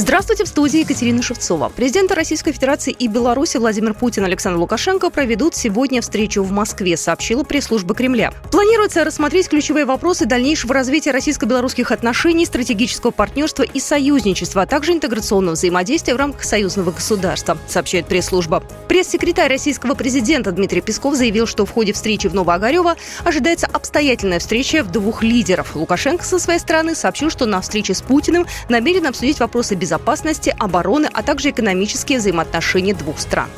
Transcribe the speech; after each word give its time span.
Здравствуйте, 0.00 0.44
в 0.44 0.48
студии 0.48 0.80
Екатерина 0.80 1.20
Шевцова. 1.20 1.68
Президенты 1.68 2.14
Российской 2.14 2.52
Федерации 2.52 2.90
и 2.90 3.06
Беларуси 3.06 3.58
Владимир 3.58 3.92
Путин 3.92 4.22
и 4.22 4.26
Александр 4.28 4.58
Лукашенко 4.58 5.10
проведут 5.10 5.54
сегодня 5.54 6.00
встречу 6.00 6.42
в 6.42 6.50
Москве, 6.50 6.96
сообщила 6.96 7.44
пресс-служба 7.44 7.94
Кремля. 7.94 8.32
Планируется 8.50 9.04
рассмотреть 9.04 9.50
ключевые 9.50 9.84
вопросы 9.84 10.24
дальнейшего 10.24 10.72
развития 10.72 11.10
российско-белорусских 11.10 11.92
отношений, 11.92 12.46
стратегического 12.46 13.10
партнерства 13.10 13.62
и 13.62 13.78
союзничества, 13.78 14.62
а 14.62 14.66
также 14.66 14.92
интеграционного 14.92 15.54
взаимодействия 15.54 16.14
в 16.14 16.16
рамках 16.16 16.44
союзного 16.44 16.92
государства, 16.92 17.58
сообщает 17.68 18.06
пресс-служба. 18.06 18.62
Пресс-секретарь 18.88 19.50
российского 19.50 19.94
президента 19.94 20.50
Дмитрий 20.50 20.80
Песков 20.80 21.14
заявил, 21.14 21.46
что 21.46 21.66
в 21.66 21.72
ходе 21.72 21.92
встречи 21.92 22.26
в 22.26 22.32
Новоогарево 22.34 22.96
ожидается 23.22 23.66
обстоятельная 23.70 24.38
встреча 24.38 24.82
двух 24.82 25.22
лидеров. 25.22 25.76
Лукашенко 25.76 26.24
со 26.24 26.38
своей 26.38 26.58
стороны 26.58 26.94
сообщил, 26.94 27.28
что 27.28 27.44
на 27.44 27.60
встрече 27.60 27.92
с 27.92 28.00
Путиным 28.00 28.46
намерен 28.70 29.06
обсудить 29.06 29.40
вопросы 29.40 29.74
безопасности 29.74 29.89
безопасности, 29.90 30.54
обороны, 30.56 31.08
а 31.12 31.22
также 31.24 31.50
экономические 31.50 32.18
взаимоотношения 32.18 32.94
двух 32.94 33.18
стран. 33.18 33.48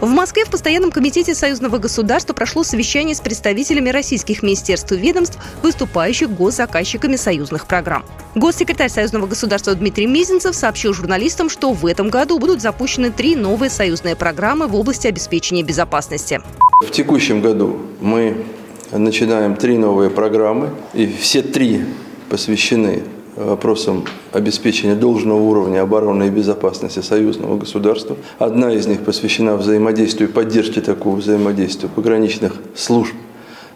В 0.00 0.08
Москве 0.08 0.46
в 0.46 0.50
Постоянном 0.50 0.90
комитете 0.90 1.34
Союзного 1.34 1.76
государства 1.76 2.32
прошло 2.32 2.62
совещание 2.62 3.14
с 3.14 3.20
представителями 3.20 3.90
российских 3.90 4.42
министерств 4.42 4.92
и 4.92 4.96
ведомств, 4.96 5.38
выступающих 5.62 6.30
госзаказчиками 6.30 7.16
союзных 7.16 7.66
программ. 7.66 8.02
Госсекретарь 8.34 8.88
Союзного 8.88 9.26
государства 9.26 9.74
Дмитрий 9.74 10.06
Мизинцев 10.06 10.56
сообщил 10.56 10.94
журналистам, 10.94 11.50
что 11.50 11.74
в 11.74 11.84
этом 11.84 12.08
году 12.08 12.38
будут 12.38 12.62
запущены 12.62 13.10
три 13.10 13.36
новые 13.36 13.68
союзные 13.68 14.16
программы 14.16 14.68
в 14.68 14.74
области 14.74 15.06
обеспечения 15.06 15.62
безопасности. 15.62 16.40
В 16.80 16.90
текущем 16.90 17.42
году 17.42 17.78
мы 18.00 18.46
начинаем 18.90 19.54
три 19.54 19.76
новые 19.76 20.08
программы, 20.08 20.70
и 20.94 21.06
все 21.20 21.42
три 21.42 21.84
посвящены 22.30 23.02
вопросам 23.46 24.04
обеспечения 24.32 24.94
должного 24.94 25.40
уровня 25.40 25.82
обороны 25.82 26.28
и 26.28 26.30
безопасности 26.30 27.00
союзного 27.00 27.56
государства. 27.56 28.16
Одна 28.38 28.72
из 28.72 28.86
них 28.86 29.00
посвящена 29.00 29.56
взаимодействию 29.56 30.28
и 30.28 30.32
поддержке 30.32 30.80
такого 30.80 31.16
взаимодействия 31.16 31.88
пограничных 31.88 32.54
служб 32.74 33.14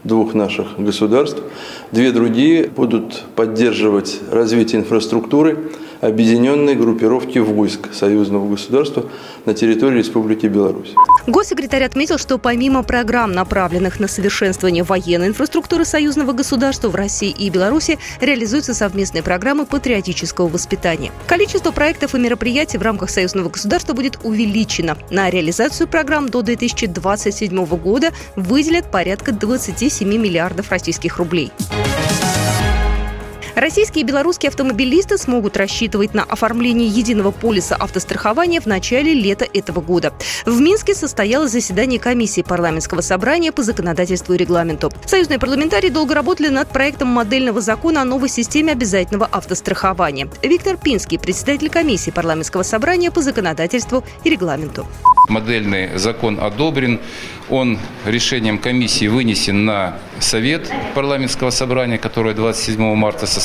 двух 0.05 0.35
наших 0.35 0.79
государств. 0.79 1.43
Две 1.91 2.13
другие 2.13 2.69
будут 2.69 3.25
поддерживать 3.35 4.21
развитие 4.31 4.83
инфраструктуры 4.83 5.71
объединенной 6.01 6.75
группировки 6.75 7.39
войск 7.39 7.93
союзного 7.93 8.49
государства 8.49 9.05
на 9.47 9.55
территории 9.55 9.99
Республики 9.99 10.47
Беларусь. 10.47 10.95
Госсекретарь 11.27 11.85
отметил, 11.85 12.19
что 12.19 12.37
помимо 12.37 12.83
программ, 12.83 13.33
направленных 13.33 13.99
на 13.99 14.09
совершенствование 14.09 14.85
военной 14.85 15.29
инфраструктуры 15.29 15.87
союзного 15.87 16.33
государства 16.33 16.89
в 16.89 16.95
России 16.95 17.31
и 17.31 17.49
Беларуси, 17.49 17.99
реализуются 18.21 18.75
совместные 18.75 19.23
программы 19.23 19.65
патриотического 19.65 20.49
воспитания. 20.49 21.13
Количество 21.27 21.71
проектов 21.71 22.15
и 22.15 22.19
мероприятий 22.19 22.77
в 22.77 22.83
рамках 22.83 23.09
союзного 23.09 23.49
государства 23.49 23.95
будет 23.95 24.19
увеличено. 24.23 24.99
На 25.11 25.31
реализацию 25.31 25.89
программ 25.89 26.29
до 26.29 26.43
2027 26.43 27.65
года 27.65 28.11
выделят 28.37 28.91
порядка 28.91 29.33
27 29.33 30.07
миллиардов 30.07 30.71
российских 30.71 31.17
рублей. 31.17 31.53
Российские 33.55 34.03
и 34.03 34.07
белорусские 34.07 34.49
автомобилисты 34.49 35.17
смогут 35.17 35.57
рассчитывать 35.57 36.13
на 36.13 36.25
оформление 36.25 36.89
единого 36.89 37.31
полиса 37.31 37.77
автострахования 37.77 38.61
в 38.61 38.67
начале 38.67 39.15
лета 39.15 39.47
этого 39.53 39.81
года. 39.81 40.13
В 40.45 40.61
Минске 40.61 40.93
состоялось 40.93 41.53
заседание 41.53 42.01
комиссии 42.01 42.43
парламентского 42.43 43.01
собрания 43.01 43.53
по 43.53 43.63
законодательству 43.63 44.35
и 44.35 44.39
регламенту. 44.39 44.91
Союзные 45.07 45.39
парламентарии 45.39 45.89
долго 45.89 46.15
работали 46.15 46.49
над 46.49 46.69
проектом 46.69 47.09
модельного 47.09 47.61
закона 47.61 48.03
о 48.03 48.05
новой 48.05 48.29
системе 48.29 48.73
обязательного 48.73 49.29
автострахования. 49.31 50.29
Виктор 50.43 50.77
Пинский, 50.77 51.19
председатель 51.19 51.71
комиссии 51.71 52.11
парламентского 52.11 52.65
собрания 52.65 53.13
по 53.13 53.23
законодательству 53.23 54.03
и 54.25 54.31
регламенту. 54.31 54.85
Модельный 55.29 55.97
закон 55.97 56.41
одобрен. 56.41 57.01
Он 57.49 57.79
решением 58.05 58.59
комиссии 58.59 59.07
вынесен 59.07 59.65
на 59.65 59.99
совет 60.19 60.71
парламентского 60.95 61.51
собрания, 61.51 61.99
которое 61.99 62.35
27 62.35 62.95
марта 62.95 63.27
состоится 63.27 63.44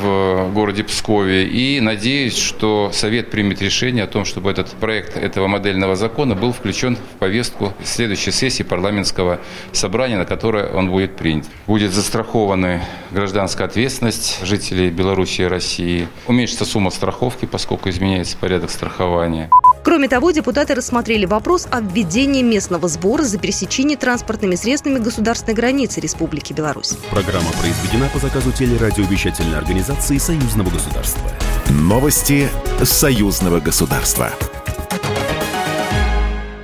в 0.00 0.50
городе 0.52 0.84
Пскове. 0.84 1.46
И 1.46 1.80
надеюсь, 1.80 2.36
что 2.36 2.90
совет 2.92 3.30
примет 3.30 3.62
решение 3.62 4.04
о 4.04 4.06
том, 4.06 4.24
чтобы 4.24 4.50
этот 4.50 4.68
проект 4.70 5.16
этого 5.16 5.46
модельного 5.46 5.96
закона 5.96 6.34
был 6.34 6.52
включен 6.52 6.96
в 6.96 7.18
повестку 7.18 7.72
следующей 7.84 8.32
сессии 8.32 8.62
парламентского 8.62 9.40
собрания, 9.72 10.16
на 10.16 10.24
которой 10.24 10.70
он 10.70 10.90
будет 10.90 11.16
принят. 11.16 11.46
Будет 11.66 11.92
застрахована 11.92 12.82
гражданская 13.10 13.66
ответственность 13.66 14.40
жителей 14.44 14.90
Беларуси 14.90 15.42
и 15.42 15.44
России. 15.44 16.08
Уменьшится 16.26 16.64
сумма 16.64 16.90
страховки, 16.90 17.46
поскольку 17.46 17.88
изменяется 17.88 18.36
порядок 18.36 18.70
страхования. 18.70 19.50
Кроме 19.86 20.08
того, 20.08 20.32
депутаты 20.32 20.74
рассмотрели 20.74 21.26
вопрос 21.26 21.68
о 21.70 21.80
введении 21.80 22.42
местного 22.42 22.88
сбора 22.88 23.22
за 23.22 23.38
пересечение 23.38 23.96
транспортными 23.96 24.56
средствами 24.56 24.98
государственной 24.98 25.54
границы 25.54 26.00
Республики 26.00 26.52
Беларусь. 26.52 26.94
Программа 27.08 27.52
произведена 27.52 28.08
по 28.12 28.18
заказу 28.18 28.50
телерадиовещательной 29.06 29.58
организации 29.58 30.18
Союзного 30.18 30.70
государства. 30.70 31.30
Новости 31.68 32.48
Союзного 32.82 33.60
государства. 33.60 34.30